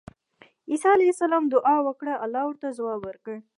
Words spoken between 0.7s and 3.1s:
عليه السلام دعاء وکړه، الله ورته ځواب